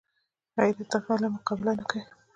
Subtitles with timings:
[0.57, 2.03] غیرت د علم مقابله نه کوي